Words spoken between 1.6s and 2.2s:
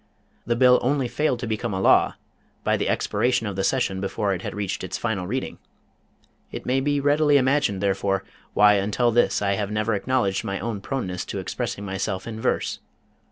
a law